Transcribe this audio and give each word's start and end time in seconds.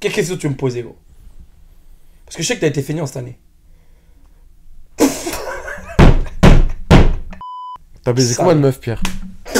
Quelle 0.00 0.12
question 0.12 0.36
tu 0.36 0.46
veux 0.46 0.52
me 0.54 0.58
poser, 0.58 0.82
gros? 0.82 0.96
Parce 2.24 2.36
que 2.36 2.42
je 2.42 2.48
sais 2.48 2.54
que 2.56 2.60
t'as 2.60 2.68
été 2.68 2.82
feignant 2.82 3.06
cette 3.06 3.18
année. 3.18 3.38
T'as 8.02 8.12
baisé 8.14 8.32
Ça. 8.34 8.42
combien 8.42 8.56
de 8.56 8.60
meufs, 8.60 8.80
Pierre? 8.80 9.02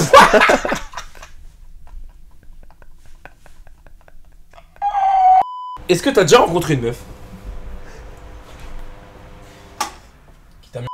Est-ce 5.88 6.02
que 6.02 6.10
t'as 6.10 6.22
déjà 6.22 6.38
rencontré 6.38 6.74
une 6.74 6.82
meuf 6.82 7.00
qui 10.62 10.70
t'a 10.70 10.80
mis 10.80 10.86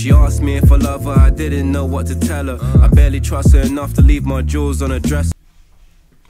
She 0.00 0.10
asked 0.12 0.40
me 0.40 0.56
if 0.56 0.72
I 0.72 0.76
love 0.76 1.04
her, 1.04 1.12
I 1.12 1.28
didn't 1.28 1.70
know 1.70 1.84
what 1.84 2.06
to 2.06 2.14
tell 2.18 2.46
her. 2.46 2.58
I 2.82 2.88
barely 2.88 3.20
trust 3.20 3.52
her 3.52 3.60
enough 3.60 3.92
to 3.96 4.00
leave 4.00 4.24
my 4.24 4.40
jewels 4.40 4.80
on 4.80 4.90
her 4.92 4.98
dress. 4.98 5.30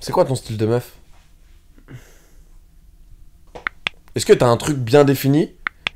C'est 0.01 0.11
quoi 0.11 0.25
ton 0.25 0.35
style 0.35 0.57
de 0.57 0.67
meuf? 0.67 0.97
Est-ce 4.17 4.27
que 4.27 4.33
t'as 4.33 4.49
un 4.49 4.57
truc 4.57 4.77
bien 4.77 5.05
défini? 5.05 5.53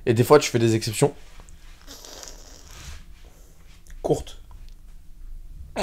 Et 0.07 0.15
des 0.15 0.23
fois 0.23 0.39
tu 0.39 0.49
fais 0.53 0.61
des 0.61 0.77
exceptions? 0.77 1.13
Courte 4.03 4.41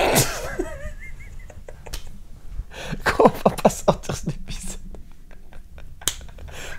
Comment 3.03 3.33
on 3.45 3.49
va 3.49 3.55
pas 3.57 3.69
sortir 3.69 4.15
cet 4.15 4.29
épisode? 4.29 4.79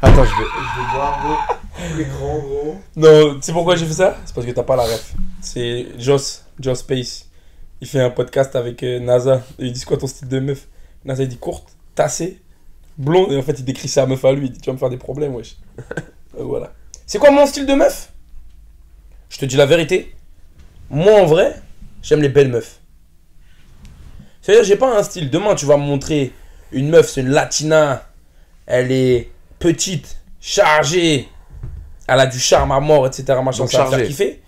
Attends, 0.00 0.24
je 0.24 0.30
vais, 0.30 0.48
je 0.56 0.80
vais 0.80 0.86
voir, 0.94 1.20
gros. 1.22 1.61
L'écran, 1.96 2.38
gros. 2.38 2.76
Non, 2.96 3.34
tu 3.34 3.42
sais 3.42 3.52
pourquoi 3.52 3.76
j'ai 3.76 3.86
fait 3.86 3.92
ça? 3.92 4.16
C'est 4.24 4.34
parce 4.34 4.46
que 4.46 4.52
t'as 4.52 4.62
pas 4.62 4.76
la 4.76 4.84
ref. 4.84 5.14
C'est 5.40 5.86
Joss, 5.98 6.44
Joss 6.58 6.80
Space. 6.80 7.28
Il 7.80 7.88
fait 7.88 8.00
un 8.00 8.10
podcast 8.10 8.54
avec 8.56 8.82
euh, 8.82 9.00
NASA. 9.00 9.42
Et 9.58 9.66
il 9.66 9.72
dit 9.72 9.80
c'est 9.80 9.86
quoi 9.86 9.96
ton 9.96 10.06
style 10.06 10.28
de 10.28 10.40
meuf? 10.40 10.68
NASA 11.04 11.24
il 11.24 11.28
dit 11.28 11.38
courte, 11.38 11.76
tassée, 11.94 12.40
blonde. 12.96 13.32
Et 13.32 13.36
en 13.36 13.42
fait 13.42 13.58
il 13.58 13.64
décrit 13.64 13.88
sa 13.88 14.06
meuf 14.06 14.24
à 14.24 14.32
lui. 14.32 14.46
Il 14.46 14.52
dit 14.52 14.60
tu 14.60 14.66
vas 14.66 14.74
me 14.74 14.78
faire 14.78 14.90
des 14.90 14.98
problèmes, 14.98 15.34
wesh. 15.34 15.56
Euh, 16.38 16.44
voilà. 16.44 16.72
C'est 17.04 17.18
quoi 17.18 17.30
mon 17.30 17.44
style 17.44 17.66
de 17.66 17.74
meuf? 17.74 18.10
Je 19.28 19.36
te 19.36 19.44
dis 19.44 19.56
la 19.56 19.66
vérité. 19.66 20.14
Moi 20.88 21.12
en 21.20 21.26
vrai, 21.26 21.60
j'aime 22.02 22.22
les 22.22 22.30
belles 22.30 22.48
meufs. 22.48 22.80
C'est-à-dire 24.40 24.64
j'ai 24.64 24.76
pas 24.76 24.98
un 24.98 25.02
style. 25.02 25.28
Demain 25.28 25.54
tu 25.54 25.66
vas 25.66 25.76
me 25.76 25.82
montrer 25.82 26.32
une 26.70 26.88
meuf, 26.88 27.10
c'est 27.10 27.20
une 27.20 27.28
latina. 27.28 28.08
Elle 28.64 28.92
est 28.92 29.30
petite, 29.58 30.16
chargée. 30.40 31.28
Elle 32.12 32.20
a 32.20 32.26
du 32.26 32.38
charme 32.38 32.72
à 32.72 32.80
mort, 32.80 33.06
etc. 33.06 33.24
Machin, 33.44 33.66
ça 33.66 33.78
va 33.78 33.84
faire 33.84 33.90
chargée. 33.90 34.06
kiffer. 34.06 34.42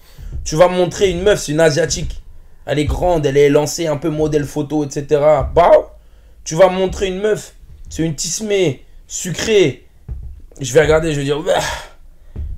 Tu 0.45 0.57
vas 0.57 0.69
me 0.69 0.77
montrer 0.77 1.11
une 1.11 1.23
meuf, 1.23 1.41
c'est 1.43 1.53
une 1.53 1.61
asiatique. 1.61 2.23
Elle 2.67 2.79
est 2.79 2.85
grande, 2.85 3.25
elle 3.27 3.37
est 3.37 3.49
lancée, 3.49 3.87
un 3.87 3.97
peu 3.97 4.11
modèle 4.11 4.45
photo, 4.45 4.85
etc. 4.85 5.21
Bah, 5.55 5.71
tu 6.45 6.55
vas 6.55 6.69
me 6.69 6.77
montrer 6.77 7.07
une 7.09 7.21
meuf, 7.21 7.55
c'est 7.89 8.03
une 8.03 8.15
tismée, 8.15 8.85
sucrée. 9.07 9.87
Je 10.61 10.73
vais 10.73 10.83
regarder, 10.83 11.13
je 11.13 11.19
vais 11.19 11.25
dire, 11.25 11.41
Bah. 11.43 11.55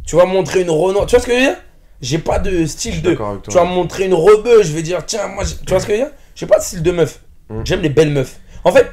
tu 0.05 0.17
vas 0.17 0.27
me 0.27 0.33
montrer 0.33 0.63
une 0.63 0.71
Renoir. 0.71 1.07
Tu 1.07 1.15
vois 1.17 1.20
ce 1.23 1.27
que 1.27 1.33
je 1.33 1.37
veux 1.39 1.43
dire? 1.45 1.57
J'ai 2.01 2.19
pas 2.19 2.39
de 2.39 2.67
style 2.67 3.01
de. 3.03 3.13
Tu 3.48 3.55
vas 3.55 3.65
me 3.65 3.70
montrer 3.75 4.05
une 4.05 4.15
rebeu, 4.15 4.63
je 4.63 4.73
vais 4.73 4.83
dire, 4.83 5.05
tiens, 5.07 5.29
moi, 5.29 5.45
tu 5.45 5.70
vois 5.70 5.81
ce 5.81 5.87
que 5.87 5.93
je 5.95 5.98
veux 5.98 6.05
dire? 6.05 6.13
J'ai 6.35 6.47
pas 6.47 6.59
de 6.59 6.63
style 6.65 6.83
de 6.83 6.91
meuf. 6.93 7.20
Mm. 7.48 7.61
J'aime 7.65 7.81
les 7.81 7.89
belles 7.89 8.11
meufs. 8.11 8.39
En 8.65 8.73
fait, 8.73 8.87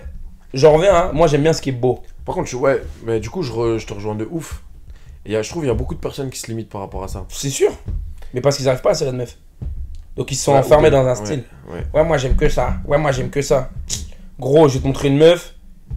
j'en 0.53 0.73
reviens, 0.73 0.95
hein, 0.95 1.11
moi 1.13 1.27
j'aime 1.27 1.41
bien 1.43 1.51
ce 1.53 1.61
qui 1.61 1.69
est 1.69 1.73
beau. 1.73 2.01
Par 2.25 2.35
contre, 2.35 2.49
je, 2.49 2.55
ouais, 2.55 2.81
mais 3.05 3.19
du 3.19 3.29
coup, 3.29 3.41
je, 3.43 3.51
re- 3.51 3.77
je 3.77 3.85
te 3.85 3.93
rejoins 3.93 4.15
de 4.15 4.25
ouf. 4.31 4.61
Et 5.25 5.35
a- 5.35 5.41
je 5.41 5.49
trouve 5.49 5.61
qu'il 5.63 5.67
y 5.69 5.71
a 5.71 5.75
beaucoup 5.75 5.95
de 5.95 5.99
personnes 5.99 6.29
qui 6.29 6.39
se 6.39 6.47
limitent 6.47 6.69
par 6.69 6.81
rapport 6.81 7.03
à 7.03 7.07
ça. 7.07 7.25
C'est 7.29 7.49
sûr. 7.49 7.71
Mais 8.33 8.41
parce 8.41 8.57
qu'ils 8.57 8.67
arrivent 8.67 8.81
pas 8.81 8.91
à 8.91 8.93
serrer 8.93 9.11
de 9.11 9.17
meufs. 9.17 9.37
Donc 10.15 10.31
ils 10.31 10.35
se 10.35 10.43
sont 10.43 10.51
Ouais, 10.53 10.59
enfermés 10.59 10.89
dans 10.91 11.05
un 11.07 11.15
style. 11.15 11.43
Ouais. 11.69 11.83
Ouais, 11.93 12.03
moi 12.03 12.17
j'aime 12.17 12.35
que 12.35 12.49
ça. 12.49 12.75
Ouais, 12.85 12.97
moi 12.97 13.11
j'aime 13.11 13.29
que 13.29 13.41
ça. 13.41 13.69
Gros, 14.39 14.67
je 14.67 14.75
vais 14.75 14.79
te 14.81 14.87
montrer 14.87 15.07
une 15.07 15.17
meuf. 15.17 15.55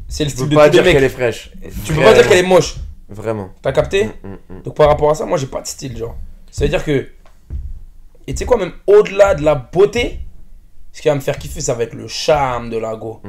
C'est 0.08 0.24
le 0.24 0.30
Tu 0.30 0.36
style 0.36 0.46
peux 0.48 0.50
de 0.50 0.56
pas 0.56 0.66
tous 0.68 0.72
dire 0.80 0.84
qu'elle 0.84 1.04
est 1.04 1.08
fraîche. 1.08 1.50
Tu 1.84 1.92
peux 1.92 2.02
pas 2.02 2.14
dire 2.14 2.28
qu'elle 2.28 2.38
est 2.44 2.48
moche. 2.48 2.76
Vraiment. 3.08 3.50
T'as 3.62 3.72
capté 3.72 4.04
Mm, 4.06 4.10
mm, 4.28 4.36
mm. 4.58 4.62
Donc 4.62 4.74
par 4.76 4.88
rapport 4.88 5.10
à 5.10 5.14
ça, 5.14 5.24
moi 5.26 5.38
j'ai 5.38 5.46
pas 5.46 5.60
de 5.60 5.66
style, 5.66 5.96
genre. 5.96 6.16
Ça 6.50 6.64
veut 6.64 6.68
dire 6.70 6.84
que. 6.84 7.08
Et 8.26 8.32
tu 8.34 8.38
sais 8.38 8.44
quoi, 8.44 8.56
même 8.58 8.72
au-delà 8.86 9.34
de 9.34 9.42
la 9.44 9.54
beauté, 9.54 10.20
ce 10.92 11.00
qui 11.02 11.08
va 11.08 11.14
me 11.14 11.20
faire 11.20 11.38
kiffer, 11.38 11.60
ça 11.60 11.74
va 11.74 11.84
être 11.84 11.94
le 11.94 12.08
charme 12.08 12.70
de 12.70 12.76
la 12.78 12.96
go. 12.96 13.20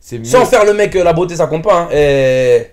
C'est 0.00 0.18
mieux. 0.18 0.24
Sans 0.24 0.44
faire 0.46 0.64
le 0.64 0.72
mec, 0.74 0.94
euh, 0.96 1.04
la 1.04 1.12
beauté 1.12 1.36
ça 1.36 1.46
compte 1.46 1.62
pas. 1.64 1.82
Hein. 1.82 1.88
Eh, 1.92 2.66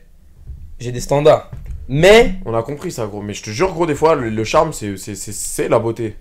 J'ai 0.80 0.92
des 0.92 1.02
standards. 1.02 1.52
Mais. 1.90 2.36
On 2.46 2.54
a 2.54 2.64
compris 2.64 2.92
ça, 2.92 3.06
gros. 3.08 3.22
Mais 3.22 3.34
je 3.34 3.44
te 3.44 3.50
jure, 3.50 3.72
gros, 3.74 3.86
des 3.86 3.96
fois, 3.96 4.16
le, 4.16 4.30
le 4.30 4.44
charme, 4.44 4.74
c'est- 4.74 4.98
c'est 4.98 5.16
c'est- 5.16 5.32
c'est 5.34 5.70
la 5.70 5.80
beauté 5.80 6.16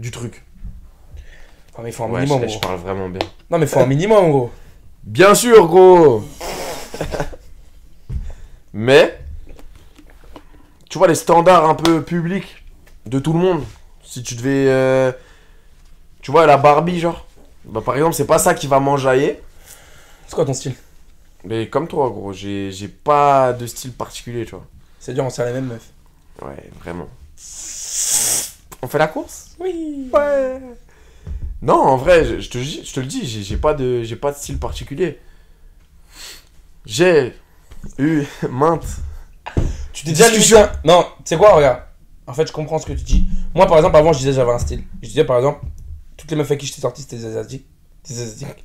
du 0.00 0.10
truc. 0.10 0.44
Ah, 1.76 1.80
mais 1.82 1.92
faut 1.92 2.04
un 2.04 2.08
Ouais, 2.10 2.20
minimum, 2.20 2.40
je, 2.42 2.46
gros. 2.46 2.54
je 2.54 2.60
parle 2.60 2.78
vraiment 2.80 3.08
bien. 3.08 3.20
Non, 3.50 3.58
mais 3.58 3.66
faut 3.66 3.80
un 3.80 3.86
minimum, 3.86 4.30
gros. 4.30 4.50
Bien 5.04 5.34
sûr, 5.34 5.66
gros 5.68 6.24
Mais, 8.72 9.18
tu 10.88 10.98
vois, 10.98 11.08
les 11.08 11.14
standards 11.14 11.68
un 11.68 11.74
peu 11.74 12.02
publics 12.02 12.64
de 13.06 13.18
tout 13.18 13.32
le 13.32 13.38
monde, 13.38 13.62
si 14.02 14.22
tu 14.22 14.34
devais... 14.34 14.66
euh, 14.68 15.12
tu 16.20 16.30
vois, 16.30 16.46
la 16.46 16.56
Barbie, 16.56 16.98
genre, 17.00 17.26
bah, 17.64 17.80
par 17.84 17.94
exemple, 17.96 18.14
c'est 18.14 18.26
pas 18.26 18.38
ça 18.38 18.54
qui 18.54 18.66
va 18.66 18.80
m'enjailler. 18.80 19.40
C'est 20.26 20.34
quoi 20.34 20.44
ton 20.44 20.54
style? 20.54 20.74
Mais 21.44 21.68
comme 21.68 21.88
toi, 21.88 22.10
gros, 22.10 22.32
j'ai 22.32 22.70
j'ai 22.72 22.88
pas 22.88 23.52
de 23.52 23.66
style 23.66 23.92
particulier, 23.92 24.44
tu 24.44 24.52
vois. 24.56 24.66
C'est-à-dire, 25.00 25.24
on 25.24 25.30
sert 25.30 25.46
les 25.46 25.52
mêmes 25.52 25.66
meufs. 25.66 25.90
Ouais, 26.42 26.70
vraiment. 26.80 27.08
On 28.82 28.88
fait 28.88 28.98
la 28.98 29.08
course? 29.08 29.50
Oui. 29.58 30.08
Ouais. 30.12 30.60
Non, 31.62 31.74
en 31.82 31.96
vrai, 31.96 32.24
je, 32.24 32.40
je 32.40 32.50
te, 32.50 32.58
dis- 32.58 32.82
je 32.84 32.92
te 32.92 33.00
le 33.00 33.06
dis, 33.06 33.26
j'ai 33.44 33.56
pas, 33.56 33.74
de- 33.74 34.14
pas 34.14 34.30
de 34.32 34.36
style 34.36 34.58
particulier. 34.58 35.18
J'ai 36.86 37.34
eu 37.98 38.24
maintes. 38.50 38.86
Tu 39.92 40.04
t'es 40.04 40.12
déjà 40.12 40.28
Discussion. 40.30 40.58
limité 40.60 40.78
Non, 40.84 41.02
tu 41.18 41.22
sais 41.24 41.36
quoi, 41.36 41.54
regarde. 41.54 41.82
En 42.26 42.34
fait, 42.34 42.46
je 42.46 42.52
comprends 42.52 42.78
ce 42.78 42.86
que 42.86 42.92
tu 42.92 43.02
dis. 43.04 43.24
Moi, 43.54 43.66
par 43.66 43.78
exemple, 43.78 43.96
avant, 43.96 44.12
je 44.12 44.18
disais 44.18 44.32
j'avais 44.32 44.52
un 44.52 44.58
style. 44.58 44.84
Je 45.02 45.08
disais, 45.08 45.24
par 45.24 45.38
exemple, 45.38 45.64
toutes 46.16 46.30
les 46.30 46.36
meufs 46.36 46.46
avec 46.46 46.60
qui 46.60 46.66
j'étais 46.66 46.80
sorti, 46.82 47.02
c'était 47.02 47.16
des 47.16 47.26
asiatiques. 47.26 47.66
Des 48.08 48.20
asiatiques. 48.22 48.64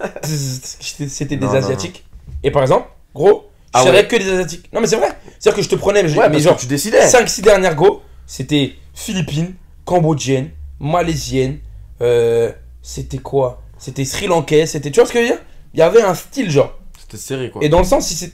C'était 1.08 1.36
des 1.36 1.44
Non, 1.44 1.52
non, 1.52 1.58
asiatiques. 1.58 2.06
Et 2.42 2.50
par 2.50 2.62
exemple, 2.62 2.88
gros, 3.14 3.49
Ah 3.72 3.84
ouais. 3.84 4.06
que 4.06 4.16
des 4.16 4.28
asiatiques. 4.30 4.68
Non, 4.72 4.80
mais 4.80 4.86
c'est 4.86 4.96
vrai. 4.96 5.08
C'est-à-dire 5.38 5.56
que 5.56 5.62
je 5.62 5.68
te 5.68 5.76
prenais, 5.76 6.02
mais, 6.02 6.08
je- 6.08 6.18
Ouais, 6.18 6.28
mais 6.28 6.40
genre, 6.40 6.56
tu 6.56 6.66
décidais. 6.66 7.06
5-6 7.06 7.42
dernières 7.42 7.76
go, 7.76 8.02
c'était 8.26 8.74
philippines, 8.94 9.54
cambodgiennes, 9.84 10.50
malaisiennes, 10.80 11.58
euh, 12.00 12.50
c'était 12.82 13.18
quoi? 13.18 13.62
C'était 13.78 14.04
sri 14.04 14.26
lankais, 14.26 14.66
c'était. 14.66 14.90
Tu 14.90 14.98
vois 15.00 15.06
ce 15.06 15.12
que 15.12 15.18
je 15.20 15.24
veux 15.24 15.30
dire? 15.36 15.42
Il 15.74 15.78
y 15.80 15.82
avait 15.82 16.02
un 16.02 16.14
style, 16.14 16.50
genre. 16.50 16.78
C'était 16.98 17.16
serré, 17.16 17.50
quoi. 17.50 17.62
Et 17.64 17.68
dans 17.68 17.78
le 17.78 17.84
sens, 17.84 18.06
si 18.08 18.14
c'est. 18.14 18.32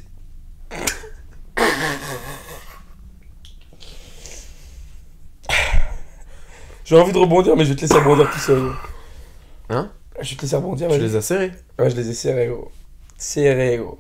J'ai 6.85 6.97
envie 6.97 7.13
de 7.13 7.19
rebondir, 7.19 7.57
mais 7.57 7.65
je 7.65 7.71
vais 7.71 7.77
te 7.77 7.81
laisser 7.83 7.95
rebondir 7.99 8.31
tout 8.31 8.39
seul. 8.39 8.71
Hein? 9.71 9.91
Je 10.21 10.31
vais 10.31 10.37
te 10.37 10.43
laisser 10.43 10.57
rebondir. 10.57 10.89
Tu 10.89 10.99
les 10.99 11.17
as 11.17 11.21
serrés? 11.23 11.53
Ouais, 11.79 11.91
je 11.91 11.97
les 11.97 12.09
ai 12.11 12.15
serrés, 12.15 12.47
gros. 12.47 12.71
Serrés, 13.19 13.79
gros. 13.79 13.99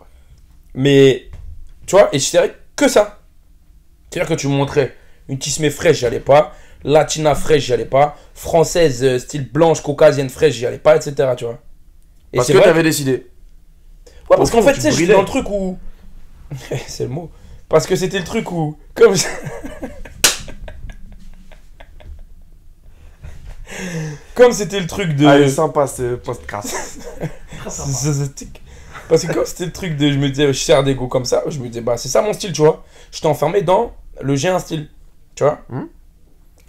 Mais, 0.76 1.28
tu 1.86 1.96
vois, 1.96 2.10
et 2.12 2.18
je 2.18 2.24
serrais 2.24 2.54
que 2.76 2.86
ça. 2.86 3.20
C'est-à-dire 4.10 4.28
que 4.28 4.34
tu 4.38 4.46
me 4.46 4.52
montrais 4.52 4.94
une 5.28 5.38
tismée 5.38 5.70
fraîche, 5.70 5.98
j'y 5.98 6.06
allais 6.06 6.20
pas. 6.20 6.54
Latina 6.84 7.34
fraîche, 7.34 7.64
j'y 7.64 7.72
allais 7.72 7.86
pas. 7.86 8.16
Française, 8.34 9.02
euh, 9.02 9.18
style 9.18 9.50
blanche, 9.50 9.80
caucasienne 9.80 10.28
fraîche, 10.28 10.54
j'y 10.54 10.66
allais 10.66 10.78
pas, 10.78 10.94
etc. 10.94 11.32
Tu 11.36 11.44
vois. 11.44 11.58
Et 12.32 12.36
Parce 12.36 12.46
c'est 12.46 12.52
que 12.52 12.58
t'avais 12.58 12.82
décidé. 12.82 13.26
Ouais, 14.30 14.36
parce 14.36 14.50
qu'en 14.50 14.62
fait, 14.62 14.74
tu 14.74 14.82
sais, 14.82 14.90
brillais. 14.90 15.14
dans 15.14 15.22
le 15.22 15.26
truc 15.26 15.48
où. 15.48 15.78
c'est 16.86 17.04
le 17.04 17.10
mot. 17.10 17.30
Parce 17.68 17.86
que 17.86 17.96
c'était 17.96 18.18
le 18.18 18.24
truc 18.24 18.52
où. 18.52 18.76
Comme. 18.94 19.14
comme 24.34 24.52
c'était 24.52 24.80
le 24.80 24.86
truc 24.86 25.16
de. 25.16 25.26
Ah, 25.26 25.38
il 25.38 25.44
est 25.44 25.48
sympa 25.48 25.86
ce 25.86 26.16
podcast. 26.16 27.00
Zazzatique. 27.68 28.60
Parce 29.08 29.24
que 29.24 29.32
comme 29.32 29.44
c'était 29.44 29.66
le 29.66 29.72
truc 29.72 29.96
de. 29.96 30.10
Je 30.10 30.18
me 30.18 30.28
disais, 30.28 30.46
je 30.48 30.58
sers 30.58 30.82
des 30.82 30.94
goûts 30.94 31.08
comme 31.08 31.24
ça. 31.24 31.42
Je 31.48 31.58
me 31.58 31.68
disais, 31.68 31.80
bah, 31.80 31.96
c'est 31.96 32.08
ça 32.08 32.22
mon 32.22 32.32
style, 32.32 32.52
tu 32.52 32.62
vois. 32.62 32.84
Je 33.12 33.20
t'ai 33.20 33.26
enfermé 33.26 33.62
dans 33.62 33.92
le 34.20 34.34
j'ai 34.36 34.48
un 34.48 34.58
style. 34.58 34.88
Tu 35.34 35.44
vois 35.44 35.58
Hmm. 35.68 35.84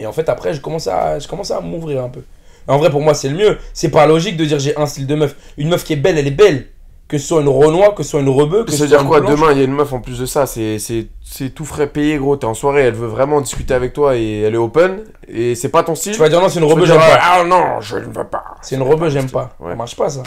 Et 0.00 0.06
en 0.06 0.12
fait, 0.12 0.28
après, 0.28 0.54
je 0.54 0.60
commence 0.60 0.86
à, 0.86 1.18
je 1.18 1.26
commence 1.26 1.50
à 1.50 1.60
m'ouvrir 1.60 2.04
un 2.04 2.08
peu. 2.08 2.22
En 2.68 2.78
vrai, 2.78 2.90
pour 2.90 3.00
moi, 3.00 3.14
c'est 3.14 3.28
le 3.28 3.36
mieux. 3.36 3.58
C'est 3.72 3.88
pas 3.90 4.06
logique 4.06 4.36
de 4.36 4.44
dire 4.44 4.58
j'ai 4.58 4.76
un 4.76 4.86
style 4.86 5.06
de 5.06 5.14
meuf. 5.14 5.34
Une 5.56 5.68
meuf 5.68 5.84
qui 5.84 5.94
est 5.94 5.96
belle, 5.96 6.18
elle 6.18 6.26
est 6.26 6.32
belle. 6.32 6.66
Que 7.08 7.16
ce 7.16 7.26
soit 7.26 7.40
une 7.40 7.48
Renoir, 7.48 7.94
que 7.94 8.02
ce 8.02 8.10
soit 8.10 8.20
une 8.20 8.28
rebeu, 8.28 8.64
que 8.64 8.70
Ça 8.72 8.82
veut 8.82 8.88
dire 8.88 9.02
quoi 9.06 9.20
blanche. 9.20 9.30
Demain, 9.30 9.52
il 9.52 9.58
y 9.58 9.60
a 9.62 9.64
une 9.64 9.72
meuf 9.72 9.94
en 9.94 10.00
plus 10.00 10.18
de 10.18 10.26
ça. 10.26 10.44
C'est 10.44 11.08
tout 11.54 11.64
frais 11.64 11.86
payé, 11.86 12.18
gros. 12.18 12.36
T'es 12.36 12.44
en 12.44 12.52
soirée, 12.52 12.82
elle 12.82 12.94
veut 12.94 13.06
vraiment 13.06 13.40
discuter 13.40 13.72
avec 13.72 13.94
toi 13.94 14.14
et 14.14 14.42
elle 14.42 14.54
est 14.54 14.58
open. 14.58 15.04
Et 15.26 15.54
c'est 15.54 15.70
pas 15.70 15.82
ton 15.82 15.94
style. 15.94 16.12
Tu 16.12 16.18
vas 16.18 16.28
dire 16.28 16.40
non, 16.42 16.50
c'est 16.50 16.58
une 16.58 16.66
rebeu, 16.66 16.84
j'aime 16.84 16.98
pas. 16.98 17.18
Ah 17.20 17.44
non, 17.44 17.80
je 17.80 17.96
ne 17.96 18.04
veux 18.04 18.24
pas. 18.30 18.44
C'est 18.60 18.76
une 18.76 18.82
rebeu, 18.82 19.08
j'aime 19.08 19.30
pas. 19.30 19.56
Ouais. 19.58 19.70
Ça 19.70 19.76
marche 19.76 19.96
pas 19.96 20.10
ça. 20.10 20.22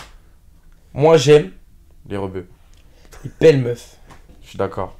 Moi, 0.95 1.17
j'aime 1.17 1.51
Les 2.09 2.17
rebeux. 2.17 2.47
les 3.23 3.31
belles 3.39 3.61
meufs. 3.61 3.97
Je 4.43 4.49
suis 4.49 4.57
d'accord. 4.57 4.97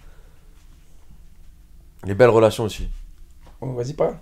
Les 2.06 2.14
belles 2.14 2.30
relations 2.30 2.64
aussi. 2.64 2.88
Oh, 3.60 3.74
Vas-y, 3.74 3.94
pas. 3.94 4.16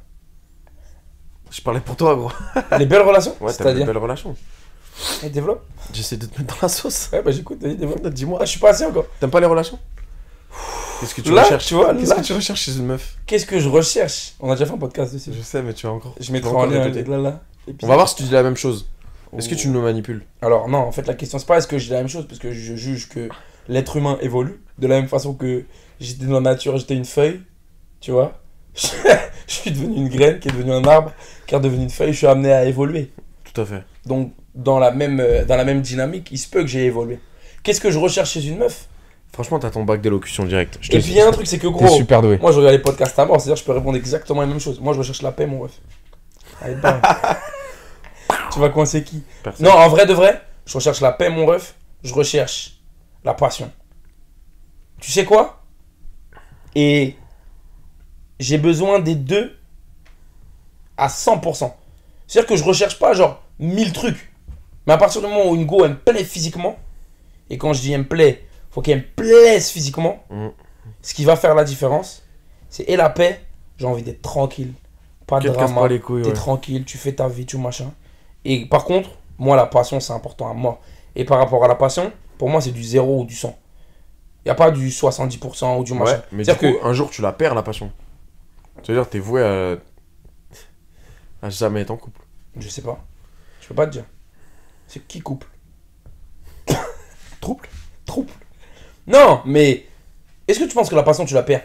Je 1.51 1.61
parlais 1.61 1.79
pour 1.79 1.95
toi, 1.95 2.15
gros. 2.15 2.31
Les 2.77 2.85
belles 2.85 3.01
relations 3.01 3.35
Ouais, 3.41 3.53
t'as 3.53 3.73
des 3.73 3.83
belles 3.85 3.97
relations. 3.97 4.35
Et 5.23 5.29
développe. 5.29 5.65
J'essaie 5.93 6.17
de 6.17 6.25
te 6.25 6.39
mettre 6.39 6.55
dans 6.55 6.61
la 6.61 6.69
sauce. 6.69 7.09
Ouais, 7.13 7.21
bah 7.21 7.31
j'écoute, 7.31 7.61
vas-y, 7.61 7.75
développe. 7.75 8.05
Dis-moi. 8.07 8.39
Ah, 8.41 8.45
je 8.45 8.51
suis 8.51 8.59
pas 8.59 8.69
assez 8.71 8.85
encore. 8.85 9.05
T'aimes 9.19 9.31
pas 9.31 9.39
les 9.39 9.45
relations? 9.45 9.79
Qu'est-ce 10.99 11.15
que 11.15 11.21
tu 11.21 11.31
Là, 11.33 11.43
recherches? 11.43 11.65
tu 11.67 11.75
vois, 11.75 11.95
Qu'est-ce 11.95 12.13
que 12.13 12.21
tu 12.21 12.33
recherches 12.33 12.61
chez 12.61 12.75
une 12.75 12.85
meuf? 12.85 13.17
Qu'est-ce 13.25 13.45
que 13.45 13.57
je 13.59 13.69
recherche? 13.69 14.33
On 14.41 14.51
a 14.51 14.55
déjà 14.55 14.65
fait 14.65 14.73
un 14.73 14.77
podcast 14.77 15.13
dessus. 15.13 15.31
Je 15.33 15.41
sais, 15.41 15.61
mais 15.63 15.73
tu 15.73 15.87
vas 15.87 15.93
encore. 15.93 16.13
Je 16.19 16.31
mettrai 16.33 16.51
en 16.51 16.65
lien 16.65 16.83
répéter. 16.83 17.09
là, 17.09 17.17
là. 17.17 17.41
On 17.81 17.87
va 17.87 17.95
voir 17.95 18.09
si 18.09 18.15
tu 18.15 18.23
dis 18.23 18.31
la 18.31 18.43
même 18.43 18.57
chose. 18.57 18.87
Est-ce 19.37 19.49
que 19.49 19.55
tu 19.55 19.67
nous 19.69 19.81
manipules 19.81 20.23
Alors 20.41 20.67
non, 20.67 20.79
en 20.79 20.91
fait 20.91 21.05
la 21.07 21.13
question 21.13 21.37
c'est 21.39 21.45
pas 21.45 21.57
est-ce 21.57 21.67
que 21.67 21.75
dis 21.75 21.89
la 21.89 21.97
même 21.97 22.09
chose 22.09 22.27
parce 22.27 22.39
que 22.39 22.51
je 22.51 22.75
juge 22.75 23.09
que 23.09 23.29
l'être 23.67 23.95
humain 23.97 24.17
évolue 24.21 24.61
de 24.79 24.87
la 24.87 24.95
même 24.95 25.07
façon 25.07 25.33
que 25.33 25.63
j'étais 25.99 26.25
dans 26.25 26.35
la 26.35 26.51
nature, 26.51 26.77
j'étais 26.77 26.95
une 26.95 27.05
feuille, 27.05 27.41
tu 28.01 28.11
vois. 28.11 28.39
je 28.73 28.81
suis 29.47 29.71
devenu 29.71 29.97
une 29.97 30.09
graine 30.09 30.39
qui 30.39 30.47
est 30.47 30.51
devenue 30.51 30.71
un 30.71 30.83
arbre, 30.83 31.11
qui 31.45 31.55
est 31.55 31.59
devenu 31.59 31.83
une 31.83 31.89
feuille, 31.89 32.13
je 32.13 32.17
suis 32.17 32.27
amené 32.27 32.51
à 32.51 32.65
évoluer. 32.65 33.11
Tout 33.43 33.61
à 33.61 33.65
fait. 33.65 33.83
Donc 34.05 34.33
dans 34.55 34.79
la 34.79 34.91
même 34.91 35.19
euh, 35.19 35.45
dans 35.45 35.55
la 35.55 35.65
même 35.65 35.81
dynamique, 35.81 36.29
il 36.31 36.37
se 36.37 36.49
peut 36.49 36.61
que 36.61 36.67
j'ai 36.67 36.85
évolué. 36.85 37.19
Qu'est-ce 37.63 37.81
que 37.81 37.91
je 37.91 37.99
recherche 37.99 38.31
chez 38.31 38.47
une 38.47 38.57
meuf? 38.57 38.87
Franchement, 39.31 39.59
t'as 39.59 39.69
ton 39.69 39.83
bac 39.83 40.01
d'élocution 40.01 40.43
direct. 40.45 40.79
Je 40.81 40.89
te 40.89 40.97
Et 40.97 40.99
puis 40.99 41.11
il 41.11 41.17
y 41.17 41.21
a 41.21 41.27
un 41.27 41.31
truc 41.31 41.45
c'est 41.45 41.59
que 41.59 41.67
gros, 41.67 41.87
super 41.87 42.21
doué. 42.21 42.39
moi 42.41 42.51
je 42.51 42.57
regarde 42.57 42.75
les 42.75 42.81
podcasts 42.81 43.17
à 43.19 43.25
mort, 43.25 43.39
c'est-à-dire 43.39 43.61
je 43.61 43.63
peux 43.63 43.73
répondre 43.73 43.97
exactement 43.97 44.41
la 44.41 44.47
même 44.47 44.59
chose. 44.59 44.79
Moi 44.79 44.93
je 44.93 44.99
recherche 44.99 45.21
la 45.21 45.31
paix 45.31 45.45
mon 45.45 45.59
ref. 45.59 45.73
Allez. 46.61 46.75
tu 48.51 48.59
vas 48.59 48.69
coincer 48.69 49.03
qui 49.03 49.23
Personne. 49.43 49.65
Non, 49.65 49.73
en 49.73 49.87
vrai 49.89 50.05
de 50.05 50.13
vrai, 50.13 50.41
je 50.65 50.73
recherche 50.75 51.01
la 51.01 51.11
paix, 51.11 51.29
mon 51.29 51.45
ref. 51.45 51.75
Je 52.03 52.13
recherche 52.13 52.79
la 53.23 53.33
passion. 53.33 53.71
Tu 54.99 55.11
sais 55.11 55.25
quoi? 55.25 55.61
Et 56.75 57.15
j'ai 58.39 58.57
besoin 58.57 58.99
des 58.99 59.15
deux 59.15 59.57
à 60.97 61.07
100%. 61.07 61.73
C'est-à-dire 62.27 62.47
que 62.49 62.55
je 62.55 62.63
recherche 62.63 62.99
pas 62.99 63.13
genre 63.13 63.41
1000 63.59 63.91
trucs. 63.93 64.31
Mais 64.87 64.93
à 64.93 64.97
partir 64.97 65.21
du 65.21 65.27
moment 65.27 65.49
où 65.49 65.55
une 65.55 65.65
go 65.65 65.83
elle 65.83 65.91
me 65.91 65.97
plaît 65.97 66.23
physiquement, 66.23 66.77
et 67.49 67.57
quand 67.57 67.73
je 67.73 67.81
dis 67.81 67.91
elle 67.91 68.01
me 68.01 68.07
plaît, 68.07 68.45
faut 68.71 68.81
qu'elle 68.81 68.99
me 68.99 69.03
plaise 69.15 69.69
physiquement, 69.69 70.23
Mhm. 70.29 70.51
ce 71.01 71.13
qui 71.13 71.25
va 71.25 71.35
faire 71.35 71.55
la 71.55 71.63
différence, 71.63 72.23
c'est 72.69 72.83
et 72.83 72.95
la 72.95 73.09
paix, 73.09 73.41
j'ai 73.77 73.85
envie 73.87 74.03
d'être 74.03 74.21
tranquille. 74.21 74.73
Pas 75.27 75.39
de 75.39 75.49
drama. 75.49 75.87
T'es 75.87 76.01
ouais. 76.11 76.33
tranquille, 76.33 76.85
tu 76.85 76.97
fais 76.97 77.13
ta 77.13 77.27
vie, 77.27 77.45
tu 77.45 77.57
machin. 77.57 77.91
Et 78.45 78.65
par 78.65 78.85
contre, 78.85 79.09
moi, 79.37 79.55
la 79.55 79.65
passion, 79.65 79.99
c'est 79.99 80.13
important 80.13 80.49
à 80.49 80.53
moi. 80.53 80.79
Et 81.15 81.25
par 81.25 81.37
rapport 81.39 81.63
à 81.63 81.67
la 81.67 81.75
passion, 81.75 82.11
pour 82.37 82.49
moi, 82.49 82.61
c'est 82.61 82.71
du 82.71 82.83
0 82.83 83.21
ou 83.21 83.25
du 83.25 83.35
100. 83.35 83.57
Il 84.45 84.47
n'y 84.47 84.51
a 84.51 84.55
pas 84.55 84.71
du 84.71 84.89
70% 84.89 85.79
ou 85.79 85.83
du 85.83 85.93
machin. 85.93 86.13
Ouais, 86.13 86.21
mais 86.31 86.37
du 86.39 86.45
C'est-à-dire 86.45 86.79
coup, 86.79 86.87
un 86.87 86.93
jour, 86.93 87.09
tu 87.09 87.21
la 87.21 87.33
perds, 87.33 87.55
la 87.55 87.63
passion. 87.63 87.91
C'est-à-dire, 88.83 89.09
t'es 89.09 89.19
voué 89.19 89.43
à... 89.43 89.77
à 91.41 91.49
jamais 91.49 91.81
être 91.81 91.91
en 91.91 91.97
couple. 91.97 92.21
que, 92.55 92.61
je 92.61 92.69
sais 92.69 92.81
pas. 92.81 93.03
Je 93.61 93.67
peux 93.67 93.75
pas 93.75 93.85
te 93.87 93.91
dire. 93.91 94.05
C'est 94.87 95.05
qui 95.05 95.19
couple? 95.19 95.47
Trouble? 97.41 97.67
Trouble. 98.05 98.31
Non, 99.07 99.41
mais 99.45 99.85
est-ce 100.47 100.59
que 100.59 100.65
tu 100.65 100.73
penses 100.73 100.89
que 100.89 100.95
la 100.95 101.03
passion, 101.03 101.25
tu 101.25 101.33
la 101.33 101.43
perds? 101.43 101.63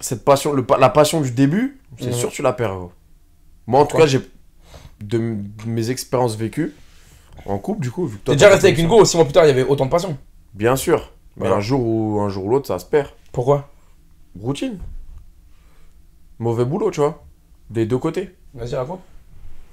Cette 0.00 0.24
passion, 0.24 0.52
le, 0.52 0.64
la 0.78 0.90
passion 0.90 1.20
du 1.20 1.30
début, 1.30 1.80
c'est 1.98 2.06
Mhm. 2.06 2.12
sûr 2.12 2.30
tu 2.30 2.42
la 2.42 2.52
perds, 2.52 2.74
gros. 2.76 2.92
Moi, 3.66 3.80
en 3.80 3.86
tout 3.86 3.96
cas, 3.96 4.06
j'ai... 4.06 4.20
De, 5.00 5.36
mes 5.66 5.90
expériences 5.90 6.36
vécues, 6.36 6.74
en 7.44 7.58
couple, 7.58 7.82
du 7.82 7.90
coup, 7.90 8.06
vu 8.06 8.16
que 8.18 8.24
toi... 8.24 8.32
T'es 8.34 8.38
déjà 8.38 8.48
resté 8.48 8.68
avec 8.68 8.78
une 8.78 8.88
go, 8.88 9.04
six 9.04 9.16
mois 9.16 9.26
plus 9.26 9.34
tard, 9.34 9.44
il 9.44 9.48
y 9.48 9.50
avait 9.50 9.64
autant 9.64 9.84
de 9.84 9.90
passion. 9.90 10.16
Bien 10.54 10.74
sûr. 10.74 11.12
Mais 11.36 11.42
Voilà. 11.42 11.56
un 11.56 11.60
jour 11.60 11.84
ou 11.84 12.20
un 12.20 12.30
jour 12.30 12.46
ou 12.46 12.50
l'autre, 12.50 12.66
ça 12.66 12.78
se 12.78 12.86
perd. 12.86 13.08
Pourquoi? 13.30 13.68
Routine. 14.40 14.78
Mauvais 16.38 16.64
boulot, 16.64 16.90
tu 16.90 17.00
vois. 17.00 17.24
Des 17.68 17.84
deux 17.84 17.98
côtés. 17.98 18.34
Vas-y, 18.54 18.74
raconte. 18.74 19.00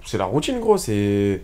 C'est 0.06 0.18
la 0.18 0.26
routine, 0.26 0.60
gros. 0.60 0.78
C'est. 0.78 1.42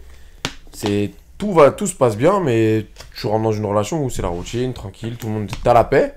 C'est. 0.73 1.11
Tout, 1.37 1.53
va, 1.53 1.71
tout 1.71 1.87
se 1.87 1.95
passe 1.95 2.17
bien, 2.17 2.41
mais 2.41 2.85
tu 3.15 3.27
rentres 3.27 3.43
dans 3.43 3.53
une 3.53 3.65
relation 3.65 4.03
où 4.03 4.09
c'est 4.09 4.21
la 4.21 4.27
routine, 4.27 4.73
tranquille, 4.73 5.15
tout 5.15 5.27
le 5.27 5.33
monde. 5.33 5.51
T'as 5.63 5.73
la 5.73 5.85
paix, 5.85 6.15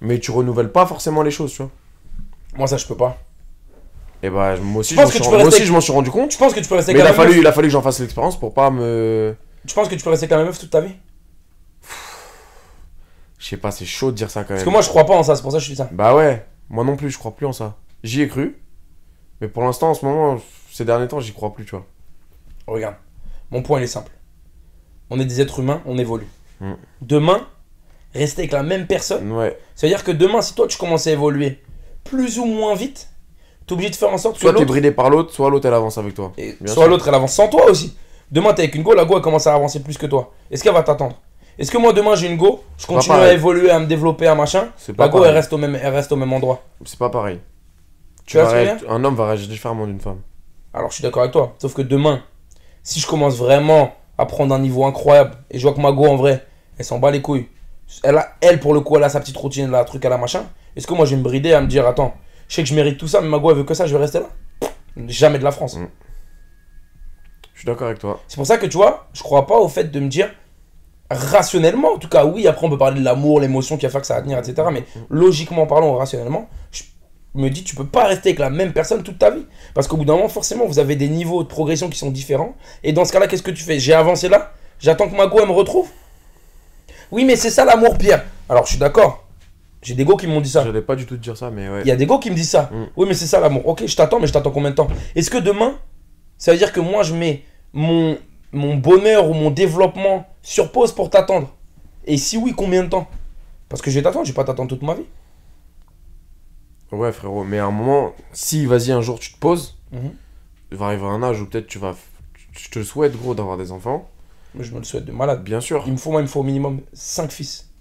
mais 0.00 0.20
tu 0.20 0.30
renouvelles 0.30 0.70
pas 0.70 0.86
forcément 0.86 1.22
les 1.22 1.32
choses, 1.32 1.50
tu 1.52 1.62
vois. 1.62 1.70
Moi, 2.56 2.66
ça, 2.68 2.76
je 2.76 2.86
peux 2.86 2.96
pas. 2.96 3.18
Et 4.22 4.30
bah, 4.30 4.56
moi 4.56 4.80
aussi, 4.80 4.94
Je 4.94 5.00
je 5.00 5.04
m'en 5.04 5.10
suis, 5.10 5.18
rendu- 5.18 5.30
peux 5.30 5.36
moi 5.36 5.44
rester 5.44 5.56
aussi, 5.60 5.66
je 5.66 5.72
m'en 5.72 5.80
suis 5.80 5.92
rendu 5.92 6.10
compte. 6.10 6.30
Tu 6.30 6.38
penses 6.38 6.54
que 6.54 6.60
tu 6.60 6.68
peux 6.68 6.76
rester 6.76 6.92
Mais 6.92 7.00
il 7.00 7.02
avec 7.02 7.14
a, 7.14 7.18
la 7.18 7.24
fallu, 7.28 7.40
il 7.40 7.46
a 7.46 7.52
fallu 7.52 7.68
que 7.68 7.72
j'en 7.72 7.82
fasse 7.82 7.98
l'expérience 8.00 8.38
pour 8.38 8.54
pas 8.54 8.70
me. 8.70 9.34
Tu 9.66 9.74
penses 9.74 9.88
que 9.88 9.94
tu 9.96 10.02
peux 10.04 10.10
rester 10.10 10.24
avec 10.24 10.30
la 10.32 10.36
même 10.38 10.46
meuf 10.46 10.58
toute 10.58 10.70
ta 10.70 10.80
vie? 10.80 10.94
Je 13.38 13.48
sais 13.48 13.56
pas, 13.56 13.70
c'est 13.72 13.84
chaud 13.84 14.10
de 14.12 14.16
dire 14.16 14.30
ça 14.30 14.42
quand 14.42 14.48
Parce 14.48 14.60
même. 14.60 14.66
que 14.66 14.70
moi, 14.70 14.82
je 14.82 14.88
crois 14.88 15.04
pas 15.04 15.14
en 15.14 15.22
ça, 15.22 15.34
c'est 15.34 15.42
pour 15.42 15.50
ça 15.52 15.58
que 15.58 15.64
je 15.64 15.70
dis 15.70 15.76
ça. 15.76 15.88
Bah 15.92 16.14
ouais, 16.14 16.46
moi 16.70 16.84
non 16.84 16.96
plus, 16.96 17.10
je 17.10 17.18
crois 17.18 17.34
plus 17.34 17.46
en 17.46 17.52
ça. 17.52 17.76
J'y 18.04 18.22
ai 18.22 18.28
cru. 18.28 18.56
Mais 19.40 19.48
pour 19.48 19.64
l'instant, 19.64 19.90
en 19.90 19.94
ce 19.94 20.04
moment, 20.04 20.38
ces 20.70 20.84
derniers 20.84 21.08
temps, 21.08 21.18
j'y 21.18 21.32
crois 21.32 21.52
plus, 21.52 21.64
tu 21.64 21.72
vois. 21.72 21.84
Regarde, 22.68 22.94
mon 23.50 23.62
point 23.62 23.80
il 23.80 23.82
est 23.84 23.88
simple. 23.88 24.12
On 25.10 25.18
est 25.18 25.24
des 25.24 25.40
êtres 25.40 25.58
humains, 25.58 25.82
on 25.84 25.98
évolue. 25.98 26.28
Mm. 26.60 26.74
Demain, 27.00 27.48
rester 28.14 28.42
avec 28.42 28.52
la 28.52 28.62
même 28.62 28.86
personne, 28.86 29.32
Ouais. 29.32 29.58
ça 29.74 29.86
veut 29.88 29.92
dire 29.92 30.04
que 30.04 30.12
demain, 30.12 30.40
si 30.42 30.54
toi 30.54 30.68
tu 30.68 30.78
commences 30.78 31.08
à 31.08 31.10
évoluer 31.10 31.60
plus 32.04 32.38
ou 32.38 32.44
moins 32.44 32.76
vite, 32.76 33.08
t'es 33.66 33.72
obligé 33.72 33.90
de 33.90 33.96
faire 33.96 34.12
en 34.12 34.18
sorte 34.18 34.34
que 34.36 34.40
Soit 34.40 34.54
t'es 34.54 34.64
bridé 34.64 34.90
par 34.90 35.10
l'autre, 35.10 35.32
soit 35.32 35.50
l'autre 35.50 35.66
elle 35.66 35.74
avance 35.74 35.98
avec 35.98 36.14
toi. 36.14 36.32
et 36.38 36.56
soit 36.66 36.86
l'autre 36.86 37.06
elle 37.08 37.14
avance 37.14 37.32
sans 37.34 37.48
toi 37.48 37.70
aussi. 37.70 37.96
Demain, 38.30 38.54
t'es 38.54 38.62
avec 38.62 38.74
une 38.74 38.82
go, 38.82 38.94
la 38.94 39.04
go 39.04 39.16
elle 39.16 39.22
commence 39.22 39.46
à 39.46 39.54
avancer 39.54 39.82
plus 39.82 39.98
que 39.98 40.06
toi. 40.06 40.32
Est-ce 40.50 40.64
qu'elle 40.64 40.72
va 40.72 40.82
t'attendre? 40.82 41.16
Est-ce 41.58 41.70
que 41.70 41.76
moi 41.76 41.92
demain 41.92 42.14
j'ai 42.14 42.28
une 42.28 42.38
go, 42.38 42.62
je 42.78 42.86
continue 42.86 43.14
à 43.14 43.32
évoluer, 43.32 43.70
à 43.70 43.78
me 43.78 43.86
développer, 43.86 44.26
à 44.26 44.34
machin 44.34 44.68
pas 44.96 45.04
La 45.04 45.08
go 45.08 45.22
elle 45.24 45.34
reste, 45.34 45.52
au 45.52 45.58
même, 45.58 45.78
elle 45.80 45.92
reste 45.92 46.10
au 46.12 46.16
même 46.16 46.32
endroit? 46.32 46.62
C'est 46.84 46.98
pas 46.98 47.10
pareil. 47.10 47.40
Tu 48.24 48.38
vois 48.38 48.48
ce 48.48 48.88
Un 48.88 49.04
homme 49.04 49.14
va 49.14 49.26
réagir 49.26 49.48
différemment 49.48 49.86
d'une 49.86 50.00
femme. 50.00 50.20
Alors 50.72 50.90
je 50.90 50.94
suis 50.94 51.02
d'accord 51.02 51.22
avec 51.22 51.32
toi. 51.32 51.54
Sauf 51.58 51.74
que 51.74 51.82
demain, 51.82 52.22
si 52.82 53.00
je 53.00 53.06
commence 53.06 53.36
vraiment 53.36 53.92
à 54.16 54.24
prendre 54.26 54.54
un 54.54 54.58
niveau 54.58 54.84
incroyable 54.86 55.34
et 55.50 55.58
je 55.58 55.62
vois 55.66 55.74
que 55.76 55.80
ma 55.80 55.92
go 55.92 56.06
en 56.06 56.16
vrai, 56.16 56.46
elle 56.78 56.84
s'en 56.84 56.98
bat 56.98 57.10
les 57.10 57.20
couilles. 57.20 57.48
Elle, 58.02 58.16
a, 58.16 58.28
elle 58.40 58.58
pour 58.58 58.72
le 58.72 58.80
coup, 58.80 58.96
elle 58.96 59.04
a 59.04 59.10
sa 59.10 59.20
petite 59.20 59.36
routine, 59.36 59.66
elle 59.68 59.74
a 59.74 59.80
un 59.80 59.84
truc 59.84 60.04
à 60.06 60.08
la 60.08 60.16
machin. 60.16 60.44
Est-ce 60.74 60.86
que 60.86 60.94
moi 60.94 61.04
je 61.04 61.10
vais 61.10 61.16
me 61.18 61.22
brider 61.22 61.52
à 61.52 61.60
me 61.60 61.66
dire, 61.66 61.86
attends, 61.86 62.14
je 62.48 62.54
sais 62.54 62.62
que 62.62 62.68
je 62.68 62.74
mérite 62.74 62.98
tout 62.98 63.08
ça, 63.08 63.20
mais 63.20 63.28
ma 63.28 63.38
go 63.38 63.50
elle 63.50 63.58
veut 63.58 63.64
que 63.64 63.74
ça, 63.74 63.86
je 63.86 63.94
vais 63.94 64.00
rester 64.00 64.20
là 64.20 64.28
Jamais 65.08 65.38
de 65.38 65.44
la 65.44 65.52
France. 65.52 65.76
Mm. 65.76 65.88
Je 67.54 67.60
suis 67.60 67.66
d'accord 67.66 67.86
avec 67.86 67.98
toi. 67.98 68.20
C'est 68.28 68.36
pour 68.36 68.46
ça 68.46 68.58
que 68.58 68.66
tu 68.66 68.76
vois, 68.76 69.08
je 69.12 69.22
crois 69.22 69.46
pas 69.46 69.58
au 69.58 69.68
fait 69.68 69.84
de 69.84 70.00
me 70.00 70.08
dire 70.08 70.28
rationnellement, 71.10 71.94
en 71.94 71.98
tout 71.98 72.08
cas, 72.08 72.24
oui, 72.24 72.46
après 72.46 72.66
on 72.66 72.70
peut 72.70 72.78
parler 72.78 73.00
de 73.00 73.04
l'amour, 73.04 73.40
l'émotion 73.40 73.76
qui 73.76 73.86
a 73.86 73.90
fait 73.90 74.00
que 74.00 74.06
ça 74.06 74.14
va 74.14 74.22
tenir, 74.22 74.38
etc. 74.38 74.68
Mais 74.72 74.84
logiquement 75.10 75.66
parlant, 75.66 75.94
rationnellement, 75.96 76.48
je 76.70 76.82
me 77.34 77.48
dis, 77.48 77.64
tu 77.64 77.74
peux 77.74 77.86
pas 77.86 78.06
rester 78.06 78.30
avec 78.30 78.38
la 78.38 78.50
même 78.50 78.72
personne 78.72 79.02
toute 79.02 79.18
ta 79.18 79.30
vie. 79.30 79.46
Parce 79.74 79.88
qu'au 79.88 79.96
bout 79.96 80.04
d'un 80.04 80.14
moment, 80.14 80.28
forcément, 80.28 80.66
vous 80.66 80.78
avez 80.78 80.96
des 80.96 81.08
niveaux 81.08 81.42
de 81.42 81.48
progression 81.48 81.88
qui 81.88 81.98
sont 81.98 82.10
différents. 82.10 82.54
Et 82.82 82.92
dans 82.92 83.04
ce 83.04 83.12
cas-là, 83.12 83.26
qu'est-ce 83.26 83.42
que 83.42 83.50
tu 83.50 83.62
fais? 83.62 83.78
J'ai 83.78 83.94
avancé 83.94 84.28
là, 84.28 84.52
j'attends 84.78 85.08
que 85.08 85.16
ma 85.16 85.26
go 85.26 85.38
elle 85.40 85.48
me 85.48 85.52
retrouve? 85.52 85.88
Oui, 87.10 87.24
mais 87.24 87.36
c'est 87.36 87.50
ça 87.50 87.64
l'amour, 87.64 87.98
Pierre. 87.98 88.24
Alors 88.48 88.64
je 88.64 88.70
suis 88.70 88.78
d'accord. 88.78 89.21
J'ai 89.82 89.94
des 89.94 90.04
go 90.04 90.16
qui 90.16 90.26
m'ont 90.28 90.40
dit 90.40 90.48
ça. 90.48 90.64
J'allais 90.64 90.80
pas 90.82 90.94
du 90.96 91.06
tout 91.06 91.16
te 91.16 91.22
dire 91.22 91.36
ça, 91.36 91.50
mais 91.50 91.68
ouais. 91.68 91.80
Il 91.82 91.88
y 91.88 91.90
a 91.90 91.96
des 91.96 92.06
gars 92.06 92.18
qui 92.18 92.30
me 92.30 92.36
disent 92.36 92.50
ça. 92.50 92.70
Mm. 92.72 92.84
Oui, 92.96 93.06
mais 93.08 93.14
c'est 93.14 93.26
ça 93.26 93.40
l'amour. 93.40 93.66
Ok, 93.66 93.84
je 93.86 93.96
t'attends, 93.96 94.20
mais 94.20 94.26
je 94.28 94.32
t'attends 94.32 94.52
combien 94.52 94.70
de 94.70 94.76
temps? 94.76 94.86
Est-ce 95.16 95.28
que 95.30 95.38
demain, 95.38 95.76
ça 96.38 96.52
veut 96.52 96.58
dire 96.58 96.72
que 96.72 96.80
moi, 96.80 97.02
je 97.02 97.14
mets 97.14 97.42
mon, 97.72 98.16
mon 98.52 98.76
bonheur 98.76 99.28
ou 99.28 99.34
mon 99.34 99.50
développement 99.50 100.26
sur 100.40 100.70
pause 100.70 100.92
pour 100.92 101.10
t'attendre? 101.10 101.52
Et 102.04 102.16
si 102.16 102.36
oui, 102.36 102.54
combien 102.56 102.84
de 102.84 102.88
temps? 102.88 103.08
Parce 103.68 103.82
que 103.82 103.90
je 103.90 103.96
vais 103.98 104.02
t'attendre, 104.02 104.24
je 104.24 104.30
vais 104.30 104.36
pas 104.36 104.44
t'attendre 104.44 104.68
toute 104.68 104.82
ma 104.82 104.94
vie. 104.94 105.04
Ouais, 106.92 107.10
frérot. 107.12 107.44
Mais 107.44 107.58
à 107.58 107.66
un 107.66 107.70
moment, 107.70 108.12
si, 108.32 108.66
vas-y, 108.66 108.92
un 108.92 109.00
jour 109.00 109.18
tu 109.18 109.32
te 109.32 109.38
poses, 109.38 109.78
Mhm. 109.92 110.12
il 110.70 110.76
va 110.76 110.86
arriver 110.86 111.06
un 111.06 111.22
âge 111.22 111.40
où 111.40 111.46
peut-être 111.46 111.66
tu 111.66 111.78
vas. 111.78 111.94
Je 112.52 112.68
te 112.68 112.82
souhaite, 112.82 113.16
gros, 113.16 113.34
d'avoir 113.34 113.56
des 113.56 113.72
enfants. 113.72 114.08
Mais 114.54 114.62
je 114.62 114.72
me 114.74 114.78
le 114.78 114.84
souhaite 114.84 115.06
de 115.06 115.12
malade. 115.12 115.42
Bien 115.42 115.60
sûr. 115.60 115.82
Il 115.86 115.92
me 115.92 115.96
faut, 115.96 116.10
moi, 116.10 116.20
il 116.20 116.24
me 116.24 116.28
faut 116.28 116.40
au 116.40 116.44
minimum 116.44 116.82
5 116.92 117.32
fils. 117.32 117.71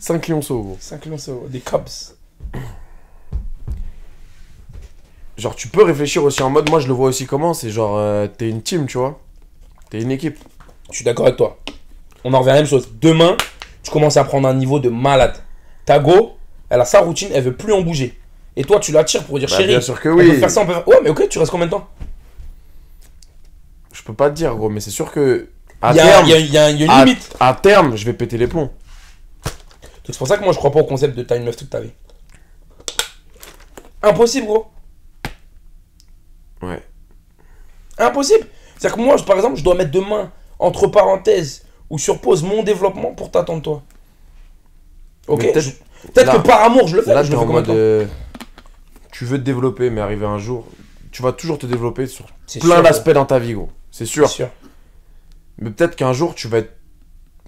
5 0.00 0.28
lionceaux, 0.28 0.60
gros. 0.62 0.76
5 0.80 1.06
lionceaux, 1.06 1.46
des 1.48 1.60
cubs. 1.60 1.88
Genre, 5.36 5.54
tu 5.54 5.68
peux 5.68 5.84
réfléchir 5.84 6.24
aussi 6.24 6.42
en 6.42 6.50
mode, 6.50 6.68
moi 6.68 6.80
je 6.80 6.88
le 6.88 6.92
vois 6.94 7.08
aussi 7.08 7.26
comment, 7.26 7.54
c'est 7.54 7.70
genre, 7.70 7.96
euh, 7.96 8.26
t'es 8.26 8.48
une 8.48 8.62
team, 8.62 8.86
tu 8.86 8.98
vois. 8.98 9.20
T'es 9.90 10.00
une 10.02 10.10
équipe. 10.10 10.38
Je 10.90 10.96
suis 10.96 11.04
d'accord 11.04 11.26
avec 11.26 11.36
toi. 11.36 11.58
On 12.24 12.34
en 12.34 12.40
revient 12.40 12.50
à 12.50 12.54
la 12.54 12.60
même 12.62 12.68
chose. 12.68 12.88
Demain, 13.00 13.36
tu 13.82 13.90
commences 13.90 14.16
à 14.16 14.24
prendre 14.24 14.48
un 14.48 14.54
niveau 14.54 14.80
de 14.80 14.88
malade. 14.88 15.36
Ta 15.84 15.98
go, 16.00 16.36
elle 16.68 16.80
a 16.80 16.84
sa 16.84 17.00
routine, 17.00 17.28
elle 17.32 17.44
veut 17.44 17.54
plus 17.56 17.72
en 17.72 17.82
bouger. 17.82 18.18
Et 18.56 18.64
toi, 18.64 18.80
tu 18.80 18.90
l'attires 18.90 19.24
pour 19.24 19.38
dire 19.38 19.48
Bah, 19.48 19.56
chérie. 19.56 19.68
bien 19.68 19.80
sûr 19.80 20.00
que 20.00 20.08
on 20.08 20.16
oui. 20.16 20.30
peut 20.30 20.38
faire 20.38 20.50
ça, 20.50 20.62
on 20.62 20.66
peut 20.66 20.72
faire- 20.72 20.88
Ouais, 20.88 20.98
mais 21.04 21.10
ok, 21.10 21.28
tu 21.28 21.38
restes 21.38 21.52
combien 21.52 21.66
de 21.66 21.70
temps? 21.70 21.86
Je 23.92 24.02
peux 24.02 24.14
pas 24.14 24.30
te 24.30 24.34
dire, 24.34 24.54
gros, 24.56 24.68
mais 24.68 24.80
c'est 24.80 24.90
sûr 24.90 25.12
que. 25.12 25.48
À 25.80 25.92
Il 25.92 25.96
y, 25.96 26.00
a- 26.00 26.04
terme, 26.04 26.26
il 26.26 26.30
y 26.30 26.58
a- 26.58 26.70
y 26.70 26.76
y 26.80 26.82
une 26.84 26.90
à- 26.90 27.04
limite. 27.04 27.36
à 27.38 27.54
terme, 27.54 27.96
je 27.96 28.04
vais 28.04 28.12
péter 28.12 28.36
les 28.36 28.48
plombs. 28.48 28.70
Donc 30.08 30.14
c'est 30.14 30.18
pour 30.18 30.26
ça 30.26 30.38
que 30.38 30.42
moi 30.44 30.54
je 30.54 30.58
crois 30.58 30.70
pas 30.72 30.80
au 30.80 30.84
concept 30.84 31.14
de 31.18 31.22
t'as 31.22 31.36
une 31.36 31.44
meuf 31.44 31.56
toute 31.56 31.68
ta 31.68 31.80
vie. 31.80 31.90
Impossible 34.02 34.46
gros. 34.46 34.66
Ouais. 36.62 36.82
Impossible. 37.98 38.46
C'est-à-dire 38.78 38.96
que 38.96 39.02
moi 39.02 39.16
je- 39.18 39.24
par 39.24 39.36
exemple 39.36 39.56
je 39.56 39.64
dois 39.64 39.74
mettre 39.74 39.90
demain 39.90 40.32
entre 40.58 40.86
parenthèses 40.86 41.64
ou 41.90 41.98
sur 41.98 42.20
pause 42.22 42.42
mon 42.42 42.62
développement 42.62 43.12
pour 43.12 43.30
t'attendre 43.30 43.60
toi. 43.62 43.82
Ok. 45.26 45.42
Mais 45.42 45.52
peut-être- 45.52 45.60
je- 45.64 46.08
Peut-être 46.14 46.26
là- 46.26 46.38
que 46.38 46.46
par 46.46 46.62
amour 46.62 46.88
je 46.88 46.96
le 46.96 47.02
fais. 47.02 47.12
Là, 47.12 47.22
je 47.22 47.28
t'es 47.28 47.34
le 47.34 47.40
fais 47.40 47.44
en 47.46 47.52
mode. 47.52 47.68
euh, 47.70 48.06
tu 49.12 49.24
veux 49.26 49.36
te 49.36 49.42
développer, 49.42 49.90
mais 49.90 50.00
arriver 50.00 50.24
un 50.26 50.38
jour, 50.38 50.64
tu 51.10 51.22
vas 51.22 51.32
toujours 51.32 51.58
te 51.58 51.66
développer 51.66 52.06
sur 52.06 52.24
C'est 52.46 52.60
plein 52.60 52.76
sûr, 52.76 52.82
d'aspects 52.82 53.10
dans 53.10 53.26
ta 53.26 53.38
vie, 53.38 53.52
gros. 53.54 53.68
C'est 53.90 54.04
gros. 54.04 54.12
sûr. 54.12 54.28
C'est 54.28 54.34
sûr. 54.36 54.48
Mais 55.58 55.70
peut-être 55.70 55.96
qu'un 55.96 56.12
jour, 56.14 56.34
tu 56.36 56.46
vas 56.48 56.58
être 56.58 56.72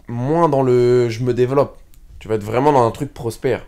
moins 0.09 0.49
dans 0.49 0.63
le 0.63 1.09
je 1.09 1.23
me 1.23 1.33
développe. 1.33 1.79
Tu 2.21 2.29
vas 2.29 2.37
être 2.37 2.45
vraiment 2.45 2.73
dans 2.73 2.87
un 2.87 2.91
truc 2.93 3.13
prospère. 3.13 3.67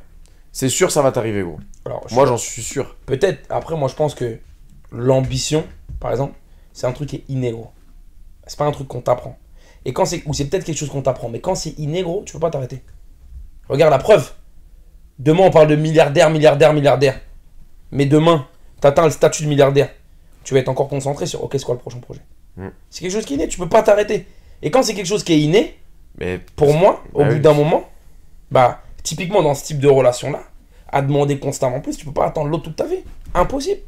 C'est 0.53 0.69
sûr, 0.69 0.91
ça 0.93 1.03
va 1.03 1.11
t'arriver, 1.11 1.43
gros. 1.43 1.59
Alors, 1.87 2.07
Moi, 2.13 2.27
j'en 2.27 2.37
suis 2.37 2.63
sûr. 2.63 2.97
Peut-être, 3.07 3.45
après, 3.49 3.75
moi, 3.77 3.89
je 3.89 3.95
pense 3.95 4.15
que 4.15 4.39
l'ambition, 4.93 5.65
par 5.99 6.11
exemple, 6.11 6.35
c'est 6.73 6.87
un 6.87 6.93
truc 6.93 7.09
qui 7.09 7.17
est 7.17 7.25
inné, 7.29 7.51
gros. 7.51 7.71
C'est 8.47 8.59
pas 8.59 8.67
un 8.67 8.71
truc 8.73 8.87
qu'on 8.89 9.01
t'apprend. 9.01 9.39
Et 9.85 9.93
quand 9.93 10.05
c'est. 10.05 10.23
Ou 10.27 10.35
c'est 10.35 10.45
peut-être 10.45 10.65
quelque 10.65 10.77
chose 10.77 10.91
qu'on 10.91 11.03
t'apprend, 11.03 11.29
mais 11.29 11.41
quand 11.41 11.55
c'est 11.55 11.77
inné, 11.79 12.03
gros, 12.03 12.23
tu 12.25 12.35
peux 12.35 12.39
pas 12.39 12.51
t'arrêter. 12.51 12.83
Regarde 13.69 13.91
la 13.91 13.99
preuve. 13.99 14.33
Demain, 15.19 15.45
on 15.45 15.51
parle 15.51 15.69
de 15.69 15.77
milliardaire, 15.77 16.31
milliardaire, 16.31 16.73
milliardaire. 16.73 17.21
Mais 17.91 18.07
demain, 18.07 18.47
t'atteins 18.81 19.05
le 19.05 19.11
statut 19.11 19.45
de 19.45 19.49
milliardaire. 19.49 19.91
Tu 20.45 20.55
vas 20.55 20.61
être 20.61 20.69
encore 20.69 20.89
concentré 20.89 21.27
sur, 21.27 21.43
ok, 21.45 21.53
c'est 21.55 21.65
quoi 21.65 21.75
le 21.75 21.81
prochain 21.81 22.01
projet? 22.01 22.21
Mm. 22.57 22.69
C'est 22.91 23.01
quelque 23.03 23.13
chose 23.13 23.25
qui 23.25 23.35
est 23.35 23.37
inné, 23.37 23.49
tu 23.49 23.59
peux 23.59 23.69
pas 23.69 23.83
t'arrêter. 23.83 24.27
Et 24.61 24.71
quand 24.71 24.83
c'est 24.83 24.95
quelque 24.95 25.07
chose 25.07 25.25
qui 25.25 25.33
est 25.33 25.41
inné, 25.41 25.79
Mais 26.19 26.39
pour 26.57 26.75
moi, 26.75 27.03
au 27.15 27.21
Bah 27.21 27.29
bout 27.29 27.35
oui. 27.35 27.41
d'un 27.41 27.55
moment, 27.55 27.85
bah, 28.53 28.83
typiquement 29.03 29.43
dans 29.43 29.55
ce 29.55 29.65
type 29.65 29.81
de 29.81 29.89
relation-là, 29.89 30.43
à 30.89 31.03
demander 31.03 31.39
constamment 31.39 31.81
plus, 31.81 31.97
tu 31.97 32.05
peux 32.05 32.13
pas 32.13 32.27
attendre 32.27 32.49
l'autre 32.51 32.65
toute 32.65 32.77
ta 32.77 32.87
vie. 32.87 33.03
Impossible. 33.35 33.81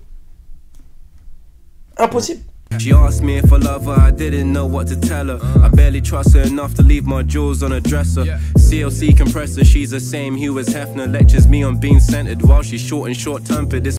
Impossible. 1.98 2.40
She 2.78 2.92
asked 2.92 3.22
me 3.22 3.36
if 3.36 3.52
I 3.52 3.56
love 3.58 3.84
her, 3.86 3.92
I 3.92 4.10
didn't 4.10 4.52
know 4.52 4.66
what 4.66 4.88
to 4.88 4.96
tell 4.96 5.28
her. 5.28 5.38
I 5.62 5.68
barely 5.68 6.00
trust 6.00 6.34
her 6.34 6.42
enough 6.42 6.74
to 6.74 6.82
leave 6.82 7.04
my 7.04 7.22
jewels 7.22 7.62
on 7.62 7.72
a 7.72 7.80
dresser. 7.80 8.24
CLC 8.56 9.16
compressor, 9.16 9.64
she's 9.64 9.90
the 9.90 10.00
same 10.00 10.34
hue 10.34 10.58
as 10.58 10.68
Hefner. 10.68 11.06
Lectures 11.06 11.46
me 11.46 11.62
on 11.62 11.78
being 11.78 12.00
centered 12.00 12.42
while 12.42 12.62
she's 12.62 12.80
short 12.80 13.06
and 13.06 13.16
short 13.16 13.44
tempered. 13.44 13.84